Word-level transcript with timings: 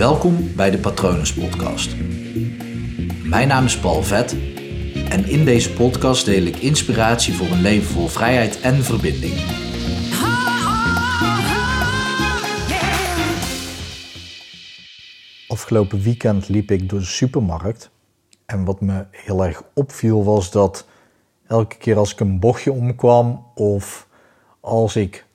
Welkom 0.00 0.54
bij 0.56 0.70
de 0.70 0.78
Patronus 0.78 1.34
Podcast. 1.34 1.96
Mijn 3.24 3.48
naam 3.48 3.64
is 3.64 3.78
Paul 3.78 4.02
Vet 4.02 4.32
en 5.08 5.24
in 5.24 5.44
deze 5.44 5.72
podcast 5.72 6.24
deel 6.24 6.42
ik 6.42 6.56
inspiratie 6.56 7.34
voor 7.34 7.46
een 7.46 7.60
leven 7.60 7.92
vol 7.92 8.06
vrijheid 8.06 8.60
en 8.60 8.74
verbinding. 8.74 9.34
Afgelopen 15.48 16.02
weekend 16.02 16.48
liep 16.48 16.70
ik 16.70 16.88
door 16.88 16.98
de 16.98 17.04
supermarkt 17.04 17.90
en 18.46 18.64
wat 18.64 18.80
me 18.80 19.06
heel 19.10 19.44
erg 19.44 19.62
opviel 19.74 20.24
was 20.24 20.50
dat 20.50 20.86
elke 21.46 21.76
keer 21.76 21.96
als 21.96 22.12
ik 22.12 22.20
een 22.20 22.38
bochtje 22.38 22.72
omkwam 22.72 23.46
of 23.54 24.08
als 24.60 24.96
ik 24.96 25.26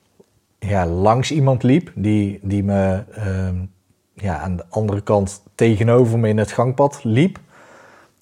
ja, 0.59 0.87
langs 0.87 1.31
iemand 1.31 1.63
liep 1.63 1.91
die, 1.95 2.39
die 2.41 2.63
me 2.63 3.03
ehm, 3.11 3.55
ja, 4.15 4.39
aan 4.39 4.55
de 4.55 4.65
andere 4.69 5.01
kant 5.01 5.41
tegenover 5.55 6.19
me 6.19 6.27
in 6.27 6.37
het 6.37 6.51
gangpad 6.51 6.99
liep, 7.03 7.39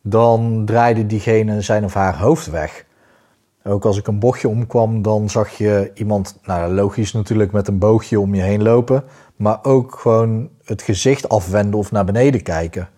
dan 0.02 0.66
draaide 0.66 1.06
diegene 1.06 1.62
zijn 1.62 1.84
of 1.84 1.94
haar 1.94 2.18
hoofd 2.18 2.50
weg. 2.50 2.86
Ook 3.64 3.86
als 3.86 3.98
ik 3.98 4.08
een 4.08 4.20
bochtje 4.20 4.48
omkwam, 4.48 5.02
dan 5.02 5.30
zag 5.30 5.50
je 5.50 5.92
iemand, 5.94 6.40
nou 6.44 6.74
logisch 6.74 7.14
natuurlijk 7.14 7.52
met 7.52 7.68
een 7.68 7.78
boogje 7.78 8.20
om 8.20 8.36
je 8.36 8.42
heen 8.42 8.64
lopen, 8.64 9.04
maar 9.36 9.60
ook 9.62 10.00
gewoon 10.00 10.50
het 10.64 10.82
gezicht 10.82 11.30
afwenden 11.30 11.80
of 11.80 11.92
naar 11.92 12.06
beneden 12.06 12.44
kijken. 12.44 12.90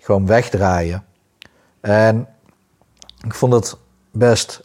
Gewoon 0.00 0.26
wegdraaien. 0.26 1.04
En 1.80 2.28
ik 3.24 3.34
vond 3.34 3.52
het 3.52 3.76
best 4.10 4.64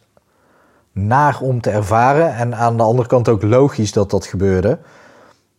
naar 0.91 1.41
om 1.41 1.61
te 1.61 1.69
ervaren 1.69 2.35
en 2.35 2.55
aan 2.55 2.77
de 2.77 2.83
andere 2.83 3.07
kant 3.07 3.29
ook 3.29 3.43
logisch 3.43 3.91
dat 3.91 4.09
dat 4.09 4.25
gebeurde. 4.25 4.79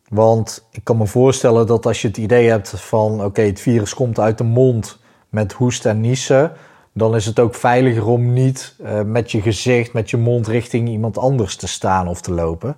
Want 0.09 0.69
ik 0.71 0.85
kan 0.85 0.97
me 0.97 1.07
voorstellen 1.07 1.67
dat 1.67 1.87
als 1.87 2.03
je 2.03 2.09
het 2.09 2.17
idee 2.17 2.49
hebt 2.49 2.71
van 2.81 3.25
oké, 3.25 3.41
het 3.41 3.61
virus 3.61 3.95
komt 3.95 4.19
uit 4.21 4.39
de 4.39 4.45
mond 4.45 4.99
met 5.29 5.53
hoest 5.53 5.87
en 5.87 6.01
niezen, 6.01 6.53
dan 6.93 7.15
is 7.15 7.27
het 7.27 7.39
ook 7.39 7.55
veiliger 7.55 8.07
om 8.07 8.33
niet 8.33 8.77
uh, 8.81 9.01
met 9.03 9.31
je 9.31 9.41
gezicht, 9.41 9.93
met 9.93 10.11
je 10.11 10.17
mond 10.17 10.47
richting 10.47 10.89
iemand 10.89 11.19
anders 11.19 11.57
te 11.57 11.69
staan 11.69 12.09
of 12.09 12.21
te 12.21 12.33
lopen. 12.33 12.77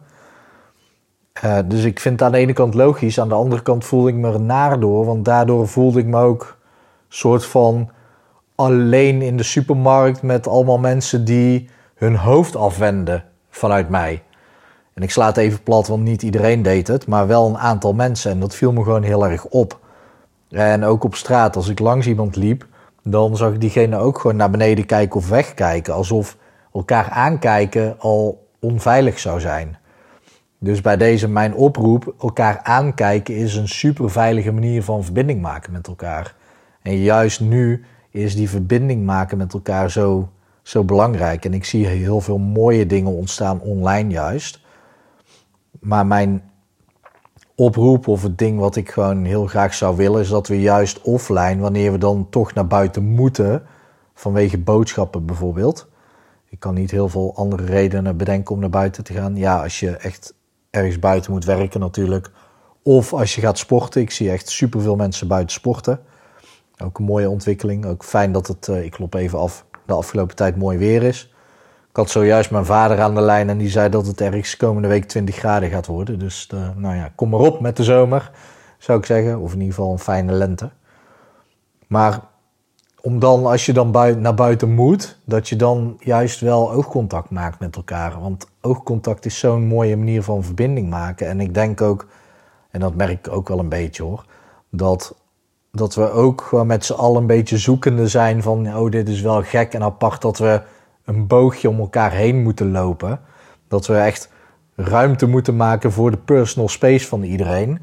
Uh, 1.45 1.59
dus 1.65 1.85
ik 1.85 2.01
vind 2.01 2.21
het 2.21 2.29
aan 2.29 2.33
de 2.33 2.39
ene 2.39 2.53
kant 2.53 2.75
logisch, 2.75 3.21
aan 3.21 3.29
de 3.29 3.35
andere 3.35 3.63
kant 3.63 3.85
voelde 3.85 4.09
ik 4.09 4.15
me 4.15 4.33
er 4.33 4.41
naar 4.41 4.81
door, 4.81 5.05
want 5.05 5.25
daardoor 5.25 5.69
voelde 5.69 5.99
ik 5.99 6.07
me 6.07 6.19
ook 6.19 6.59
soort 7.09 7.45
van 7.45 7.91
alleen 8.55 9.23
in 9.23 9.37
de 9.37 9.43
supermarkt 9.43 10.23
met 10.23 10.47
allemaal 10.47 10.79
mensen 10.79 11.25
die 11.25 11.69
hun 11.95 12.17
hoofd 12.17 12.57
afwenden 12.57 13.25
vanuit 13.51 13.89
mij. 13.89 14.23
En 14.95 15.03
ik 15.03 15.11
sla 15.11 15.27
het 15.27 15.37
even 15.37 15.63
plat, 15.63 15.89
want 15.89 16.03
niet 16.03 16.23
iedereen 16.23 16.63
deed 16.63 16.89
het, 16.89 17.07
maar 17.07 17.27
wel 17.27 17.49
een 17.49 17.59
aantal 17.59 17.93
mensen. 17.93 18.31
En 18.31 18.41
dat 18.41 18.55
viel 18.55 18.73
me 18.73 18.83
gewoon 18.83 19.03
heel 19.03 19.27
erg 19.27 19.45
op. 19.45 19.79
En 20.51 20.85
ook 20.85 21.05
op 21.05 21.15
straat, 21.15 21.57
als 21.57 21.69
ik 21.69 21.79
langs 21.79 22.07
iemand 22.07 22.37
liep, 22.37 22.67
dan 23.03 23.37
zag 23.37 23.53
ik 23.53 23.61
diegene 23.61 23.97
ook 23.97 24.19
gewoon 24.19 24.37
naar 24.37 24.51
beneden 24.51 24.87
kijken 24.87 25.17
of 25.17 25.29
wegkijken. 25.29 25.95
Alsof 25.95 26.37
elkaar 26.73 27.11
aankijken 27.11 27.95
al 27.99 28.47
onveilig 28.61 29.19
zou 29.19 29.41
zijn. 29.41 29.79
Dus 30.59 30.81
bij 30.81 30.97
deze 30.97 31.29
mijn 31.29 31.55
oproep, 31.55 32.15
elkaar 32.21 32.61
aankijken 32.63 33.37
is 33.37 33.57
een 33.57 33.69
super 33.69 34.11
veilige 34.11 34.53
manier 34.53 34.83
van 34.83 35.05
verbinding 35.05 35.41
maken 35.41 35.73
met 35.73 35.87
elkaar. 35.87 36.35
En 36.83 36.97
juist 36.97 37.41
nu 37.41 37.85
is 38.11 38.35
die 38.35 38.51
verbinding 38.51 39.05
maken 39.05 39.39
met 39.39 39.53
elkaar 39.53 39.91
zo, 39.91 40.29
zo 40.63 40.85
belangrijk. 40.85 41.45
En 41.45 41.55
ik 41.55 41.65
zie 41.65 41.87
heel 41.87 42.21
veel 42.21 42.39
mooie 42.39 42.87
dingen 42.87 43.13
ontstaan 43.13 43.61
online 43.61 44.11
juist. 44.11 44.61
Maar 45.81 46.07
mijn 46.07 46.51
oproep 47.55 48.09
of 48.09 48.23
het 48.23 48.39
ding 48.39 48.59
wat 48.59 48.77
ik 48.77 48.91
gewoon 48.91 49.25
heel 49.25 49.47
graag 49.47 49.75
zou 49.75 49.97
willen, 49.97 50.21
is 50.21 50.29
dat 50.29 50.49
we 50.49 50.61
juist 50.61 51.01
offline, 51.01 51.57
wanneer 51.57 51.93
we 51.93 51.99
dan 51.99 52.29
toch 52.31 52.55
naar 52.55 52.67
buiten 52.67 53.05
moeten, 53.05 53.63
vanwege 54.15 54.59
boodschappen 54.59 55.27
bijvoorbeeld. 55.27 55.89
Ik 56.49 56.61
kan 56.61 56.75
niet 56.75 56.91
heel 56.91 57.09
veel 57.09 57.35
andere 57.37 57.65
redenen 57.65 58.17
bedenken 58.17 58.55
om 58.55 58.61
naar 58.61 58.71
buiten 58.71 59.05
te 59.05 59.13
gaan. 59.13 59.37
Ja, 59.37 59.63
als 59.63 59.81
je 59.81 59.97
echt 59.97 60.35
ergens 60.71 60.99
buiten 60.99 61.33
moet 61.33 61.45
werken 61.45 61.81
natuurlijk. 61.81 62.31
Of 62.83 63.13
als 63.13 63.35
je 63.35 63.41
gaat 63.41 63.59
sporten. 63.59 64.01
Ik 64.01 64.11
zie 64.11 64.31
echt 64.31 64.49
superveel 64.49 64.97
mensen 64.97 65.29
buiten 65.29 65.53
sporten. 65.53 66.01
Ook 66.83 66.99
een 66.99 67.05
mooie 67.05 67.31
ontwikkeling. 67.31 67.87
Ook 67.87 68.05
fijn 68.05 68.33
dat 68.33 68.47
het, 68.47 68.69
uh, 68.69 68.85
ik 68.85 68.91
klop 68.91 69.15
even 69.15 69.39
af, 69.39 69.65
de 69.87 69.93
afgelopen 69.93 70.37
tijd 70.37 70.57
mooi 70.57 70.79
weer 70.79 71.03
is. 71.03 71.35
Ik 71.91 71.97
had 71.97 72.11
zojuist 72.11 72.51
mijn 72.51 72.65
vader 72.65 73.01
aan 73.01 73.15
de 73.15 73.21
lijn 73.21 73.49
en 73.49 73.59
die 73.59 73.69
zei 73.69 73.89
dat 73.89 74.07
het 74.07 74.21
ergens 74.21 74.57
komende 74.57 74.89
week 74.89 75.05
20 75.05 75.37
graden 75.37 75.71
gaat 75.71 75.87
worden. 75.87 76.19
Dus 76.19 76.49
eh, 76.53 76.69
nou 76.77 76.97
ja, 76.97 77.13
kom 77.15 77.29
maar 77.29 77.41
op 77.41 77.61
met 77.61 77.77
de 77.77 77.85
zomer, 77.85 78.31
zou 78.79 78.99
ik 78.99 79.07
zeggen. 79.07 79.41
Of 79.41 79.53
in 79.53 79.59
ieder 79.59 79.75
geval 79.75 79.93
een 79.93 79.99
fijne 79.99 80.33
lente. 80.33 80.71
Maar 81.87 82.21
om 83.01 83.19
dan, 83.19 83.47
als 83.47 83.67
je 83.67 83.73
dan 83.73 83.91
naar 84.21 84.35
buiten 84.35 84.75
moet, 84.75 85.19
dat 85.25 85.49
je 85.49 85.57
dan 85.57 85.97
juist 86.01 86.41
wel 86.41 86.73
oogcontact 86.73 87.31
maakt 87.31 87.61
met 87.61 87.77
elkaar. 87.77 88.21
Want 88.21 88.47
oogcontact 88.61 89.25
is 89.25 89.39
zo'n 89.39 89.67
mooie 89.67 89.97
manier 89.97 90.23
van 90.23 90.45
verbinding 90.45 90.91
maken. 90.91 91.29
En 91.29 91.41
ik 91.41 91.55
denk 91.55 91.81
ook, 91.81 92.07
en 92.71 92.81
dat 92.81 92.95
merk 92.95 93.27
ik 93.27 93.33
ook 93.33 93.49
wel 93.49 93.59
een 93.59 93.69
beetje 93.69 94.03
hoor, 94.03 94.25
dat, 94.69 95.15
dat 95.73 95.95
we 95.95 96.11
ook 96.11 96.63
met 96.65 96.85
z'n 96.85 96.93
allen 96.93 97.21
een 97.21 97.27
beetje 97.27 97.59
zoekende 97.59 98.09
zijn 98.09 98.43
van, 98.43 98.77
oh 98.77 98.91
dit 98.91 99.09
is 99.09 99.21
wel 99.21 99.43
gek 99.43 99.75
en 99.75 99.83
apart 99.83 100.23
dat 100.23 100.39
we 100.39 100.63
een 101.05 101.27
boogje 101.27 101.69
om 101.69 101.79
elkaar 101.79 102.13
heen 102.13 102.43
moeten 102.43 102.71
lopen. 102.71 103.21
Dat 103.69 103.87
we 103.87 103.97
echt 103.97 104.31
ruimte 104.75 105.27
moeten 105.27 105.57
maken 105.57 105.93
voor 105.93 106.11
de 106.11 106.17
personal 106.17 106.69
space 106.69 107.07
van 107.07 107.23
iedereen. 107.23 107.83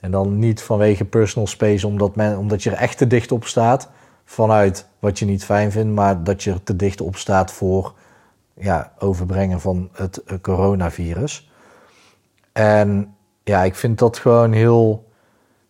En 0.00 0.10
dan 0.10 0.38
niet 0.38 0.62
vanwege 0.62 1.04
personal 1.04 1.46
space 1.46 1.86
omdat, 1.86 2.16
men, 2.16 2.38
omdat 2.38 2.62
je 2.62 2.70
er 2.70 2.76
echt 2.76 2.98
te 2.98 3.06
dicht 3.06 3.32
op 3.32 3.44
staat. 3.44 3.90
Vanuit 4.24 4.88
wat 4.98 5.18
je 5.18 5.24
niet 5.24 5.44
fijn 5.44 5.72
vindt, 5.72 5.94
maar 5.94 6.24
dat 6.24 6.42
je 6.42 6.50
er 6.50 6.62
te 6.62 6.76
dicht 6.76 7.00
op 7.00 7.16
staat 7.16 7.52
voor 7.52 7.94
ja, 8.54 8.92
overbrengen 8.98 9.60
van 9.60 9.88
het 9.92 10.22
coronavirus. 10.40 11.50
En 12.52 13.14
ja, 13.44 13.62
ik 13.62 13.74
vind 13.74 13.98
dat 13.98 14.18
gewoon 14.18 14.52
heel, 14.52 15.08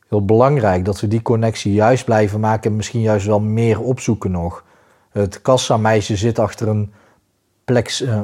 heel 0.08 0.24
belangrijk 0.24 0.84
dat 0.84 1.00
we 1.00 1.08
die 1.08 1.22
connectie 1.22 1.72
juist 1.72 2.04
blijven 2.04 2.40
maken 2.40 2.70
en 2.70 2.76
misschien 2.76 3.00
juist 3.00 3.26
wel 3.26 3.40
meer 3.40 3.80
opzoeken 3.80 4.30
nog. 4.30 4.64
Het 5.12 5.42
kassameisje 5.42 6.16
zit 6.16 6.38
achter 6.38 6.68
een, 6.68 6.92
plex, 7.64 8.00
eh, 8.00 8.22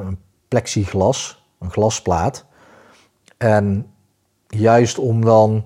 plexiglas, 0.48 1.44
een 1.58 1.70
glasplaat. 1.70 2.44
En 3.36 3.86
juist 4.46 4.98
om 4.98 5.24
dan 5.24 5.64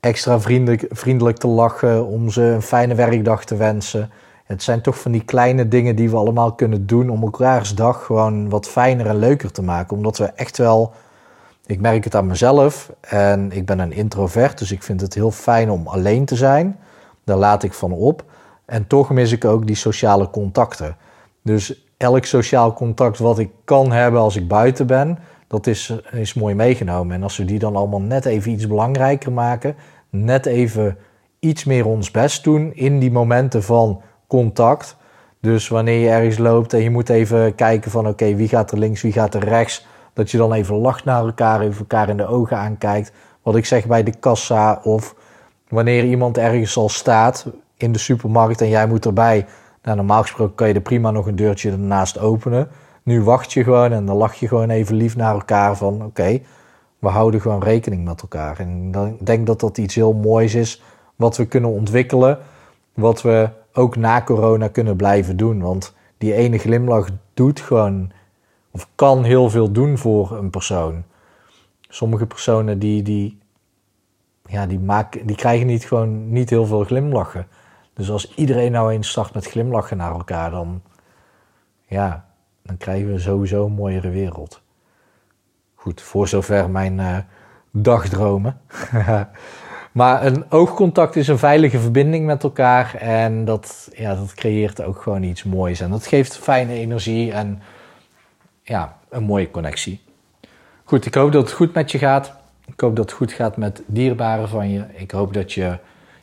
extra 0.00 0.40
vriendelijk, 0.40 0.86
vriendelijk 0.90 1.38
te 1.38 1.46
lachen, 1.46 2.06
om 2.06 2.30
ze 2.30 2.42
een 2.42 2.62
fijne 2.62 2.94
werkdag 2.94 3.44
te 3.44 3.56
wensen. 3.56 4.10
Het 4.44 4.62
zijn 4.62 4.80
toch 4.80 5.00
van 5.00 5.12
die 5.12 5.24
kleine 5.24 5.68
dingen 5.68 5.96
die 5.96 6.10
we 6.10 6.16
allemaal 6.16 6.54
kunnen 6.54 6.86
doen 6.86 7.10
om 7.10 7.22
elkaars 7.22 7.74
dag 7.74 8.04
gewoon 8.04 8.48
wat 8.48 8.68
fijner 8.68 9.06
en 9.06 9.16
leuker 9.16 9.52
te 9.52 9.62
maken. 9.62 9.96
Omdat 9.96 10.18
we 10.18 10.24
echt 10.24 10.58
wel, 10.58 10.92
ik 11.66 11.80
merk 11.80 12.04
het 12.04 12.14
aan 12.14 12.26
mezelf 12.26 12.92
en 13.00 13.52
ik 13.52 13.66
ben 13.66 13.78
een 13.78 13.92
introvert, 13.92 14.58
dus 14.58 14.72
ik 14.72 14.82
vind 14.82 15.00
het 15.00 15.14
heel 15.14 15.30
fijn 15.30 15.70
om 15.70 15.86
alleen 15.86 16.24
te 16.24 16.36
zijn. 16.36 16.78
Daar 17.24 17.36
laat 17.36 17.62
ik 17.62 17.72
van 17.72 17.92
op. 17.92 18.24
En 18.72 18.86
toch 18.86 19.10
mis 19.10 19.32
ik 19.32 19.44
ook 19.44 19.66
die 19.66 19.76
sociale 19.76 20.30
contacten. 20.30 20.96
Dus 21.42 21.84
elk 21.96 22.24
sociaal 22.24 22.72
contact 22.72 23.18
wat 23.18 23.38
ik 23.38 23.50
kan 23.64 23.92
hebben 23.92 24.20
als 24.20 24.36
ik 24.36 24.48
buiten 24.48 24.86
ben, 24.86 25.18
dat 25.46 25.66
is, 25.66 25.94
is 26.12 26.34
mooi 26.34 26.54
meegenomen. 26.54 27.14
En 27.16 27.22
als 27.22 27.36
we 27.36 27.44
die 27.44 27.58
dan 27.58 27.76
allemaal 27.76 28.00
net 28.00 28.24
even 28.24 28.52
iets 28.52 28.66
belangrijker 28.66 29.32
maken, 29.32 29.76
net 30.10 30.46
even 30.46 30.96
iets 31.38 31.64
meer 31.64 31.86
ons 31.86 32.10
best 32.10 32.44
doen 32.44 32.74
in 32.74 32.98
die 32.98 33.10
momenten 33.10 33.62
van 33.62 34.02
contact. 34.26 34.96
Dus 35.40 35.68
wanneer 35.68 35.98
je 35.98 36.08
ergens 36.08 36.38
loopt 36.38 36.72
en 36.72 36.82
je 36.82 36.90
moet 36.90 37.08
even 37.08 37.54
kijken 37.54 37.90
van 37.90 38.08
oké, 38.08 38.34
wie 38.34 38.48
gaat 38.48 38.70
er 38.70 38.78
links, 38.78 39.02
wie 39.02 39.12
gaat 39.12 39.34
er 39.34 39.44
rechts. 39.44 39.86
Dat 40.12 40.30
je 40.30 40.38
dan 40.38 40.52
even 40.52 40.76
lacht 40.76 41.04
naar 41.04 41.24
elkaar, 41.24 41.60
even 41.60 41.78
elkaar 41.78 42.08
in 42.08 42.16
de 42.16 42.26
ogen 42.26 42.56
aankijkt. 42.56 43.12
Wat 43.42 43.56
ik 43.56 43.66
zeg 43.66 43.86
bij 43.86 44.02
de 44.02 44.16
kassa 44.16 44.80
of 44.82 45.14
wanneer 45.68 46.04
iemand 46.04 46.38
ergens 46.38 46.76
al 46.76 46.88
staat, 46.88 47.46
in 47.82 47.92
de 47.92 47.98
supermarkt 47.98 48.60
en 48.60 48.68
jij 48.68 48.86
moet 48.86 49.06
erbij. 49.06 49.46
Nou, 49.82 49.96
normaal 49.96 50.22
gesproken 50.22 50.54
kan 50.54 50.68
je 50.68 50.74
er 50.74 50.80
prima 50.80 51.10
nog 51.10 51.26
een 51.26 51.36
deurtje 51.36 51.70
ernaast 51.70 52.18
openen. 52.18 52.68
Nu 53.02 53.22
wacht 53.22 53.52
je 53.52 53.64
gewoon 53.64 53.92
en 53.92 54.06
dan 54.06 54.16
lach 54.16 54.34
je 54.34 54.48
gewoon 54.48 54.70
even 54.70 54.94
lief 54.94 55.16
naar 55.16 55.34
elkaar 55.34 55.76
van 55.76 56.04
oké, 56.04 56.40
we 56.98 57.08
houden 57.08 57.40
gewoon 57.40 57.62
rekening 57.62 58.04
met 58.04 58.22
elkaar. 58.22 58.58
En 58.58 58.92
ik 59.18 59.26
denk 59.26 59.46
dat 59.46 59.60
dat 59.60 59.78
iets 59.78 59.94
heel 59.94 60.12
moois 60.12 60.54
is 60.54 60.82
wat 61.16 61.36
we 61.36 61.46
kunnen 61.46 61.70
ontwikkelen, 61.70 62.38
wat 62.94 63.22
we 63.22 63.48
ook 63.72 63.96
na 63.96 64.22
corona 64.22 64.68
kunnen 64.68 64.96
blijven 64.96 65.36
doen. 65.36 65.60
Want 65.60 65.94
die 66.18 66.34
ene 66.34 66.58
glimlach 66.58 67.08
doet 67.34 67.60
gewoon, 67.60 68.10
of 68.70 68.88
kan 68.94 69.24
heel 69.24 69.50
veel 69.50 69.72
doen 69.72 69.98
voor 69.98 70.32
een 70.32 70.50
persoon. 70.50 71.02
Sommige 71.80 72.26
personen 72.26 72.78
die, 72.78 73.02
die, 73.02 73.38
ja, 74.46 74.66
die, 74.66 74.78
maken, 74.78 75.26
die 75.26 75.36
krijgen 75.36 75.66
niet, 75.66 75.84
gewoon 75.84 76.32
niet 76.32 76.50
heel 76.50 76.66
veel 76.66 76.84
glimlachen. 76.84 77.46
Dus 77.94 78.10
als 78.10 78.34
iedereen 78.34 78.72
nou 78.72 78.92
eens 78.92 79.08
start 79.08 79.34
met 79.34 79.46
glimlachen 79.46 79.96
naar 79.96 80.12
elkaar, 80.12 80.50
dan, 80.50 80.82
ja, 81.86 82.28
dan 82.62 82.76
krijgen 82.76 83.12
we 83.12 83.18
sowieso 83.18 83.64
een 83.64 83.72
mooiere 83.72 84.10
wereld. 84.10 84.62
Goed, 85.74 86.00
voor 86.00 86.28
zover 86.28 86.70
mijn 86.70 86.98
uh, 86.98 87.18
dagdromen. 87.70 88.60
Maar 89.92 90.26
een 90.26 90.44
oogcontact 90.50 91.16
is 91.16 91.28
een 91.28 91.38
veilige 91.38 91.78
verbinding 91.78 92.26
met 92.26 92.42
elkaar. 92.42 92.94
En 92.94 93.44
dat, 93.44 93.90
ja, 93.94 94.14
dat 94.14 94.34
creëert 94.34 94.82
ook 94.82 95.02
gewoon 95.02 95.22
iets 95.22 95.42
moois. 95.44 95.80
En 95.80 95.90
dat 95.90 96.06
geeft 96.06 96.36
fijne 96.36 96.72
energie 96.72 97.32
en 97.32 97.62
ja, 98.62 98.96
een 99.08 99.22
mooie 99.22 99.50
connectie. 99.50 100.00
Goed, 100.84 101.06
ik 101.06 101.14
hoop 101.14 101.32
dat 101.32 101.42
het 101.42 101.52
goed 101.52 101.74
met 101.74 101.90
je 101.90 101.98
gaat. 101.98 102.34
Ik 102.66 102.80
hoop 102.80 102.96
dat 102.96 103.04
het 103.04 103.14
goed 103.14 103.32
gaat 103.32 103.56
met 103.56 103.82
dierbaren 103.86 104.48
van 104.48 104.70
je. 104.70 104.84
Ik 104.92 105.10
hoop 105.10 105.34
dat 105.34 105.52
je 105.52 105.78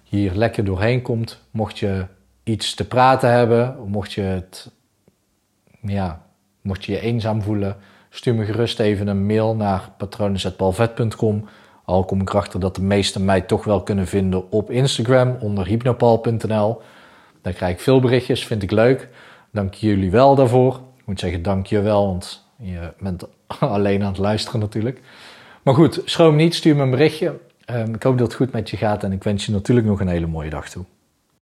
hier 0.10 0.34
lekker 0.34 0.66
doorheen 0.66 1.02
komt. 1.02 1.42
Mocht 1.52 1.80
je 1.80 2.06
iets 2.44 2.74
te 2.74 2.88
praten 2.88 3.32
hebben, 3.32 3.76
mocht 3.88 4.14
je, 4.14 4.22
het, 4.22 4.72
ja, 5.82 6.26
mocht 6.62 6.86
je 6.86 6.92
je 6.92 7.00
eenzaam 7.00 7.42
voelen, 7.42 7.78
stuur 8.10 8.36
me 8.36 8.46
gerust 8.46 8.80
even 8.80 9.08
een 9.08 9.26
mail 9.26 9.56
naar 9.56 9.92
patronen.palvet.com. 9.98 11.48
Al 11.86 12.06
kom 12.06 12.22
ik 12.22 12.30
erachter 12.30 12.60
dat 12.60 12.76
de 12.76 12.82
meesten 12.82 13.26
mij 13.26 13.42
toch 13.42 13.64
wel 13.64 13.84
kunnen 13.84 14.08
vinden 14.08 14.52
op 14.52 14.72
Instagram 14.72 15.38
onder 15.40 15.66
hypnopal.nl. 15.66 16.82
Daar 17.42 17.54
krijg 17.54 17.74
ik 17.74 17.80
veel 17.80 18.00
berichtjes, 18.00 18.46
vind 18.46 18.64
ik 18.64 18.72
leuk. 18.72 19.10
Dank 19.52 19.74
jullie 19.74 20.12
wel 20.12 20.36
daarvoor. 20.36 20.74
Ik 20.98 21.06
moet 21.06 21.20
zeggen 21.20 21.44
dank 21.44 21.66
je 21.66 21.82
wel, 21.82 22.06
want 22.06 22.46
je 22.58 22.94
bent 23.00 23.28
alleen 23.60 24.02
aan 24.02 24.08
het 24.08 24.18
luisteren 24.18 24.60
natuurlijk. 24.60 25.02
Maar 25.64 25.74
goed, 25.74 26.02
schroom 26.06 26.36
niet, 26.36 26.56
stuur 26.56 26.76
me 26.76 26.82
een 26.82 26.90
berichtje. 26.90 27.40
Ehm, 27.70 27.94
ik 27.94 28.04
hoop 28.04 28.18
dat 28.18 28.28
het 28.28 28.36
goed 28.36 28.52
met 28.52 28.70
je 28.70 28.78
gaat 28.78 29.04
en 29.04 29.12
ik 29.12 29.24
wens 29.24 29.46
je 29.46 29.52
natuurlijk 29.52 29.88
nog 29.88 30.00
een 30.00 30.08
hele 30.08 30.28
mooie 30.28 30.50
dag 30.50 30.70
toe. 30.70 30.86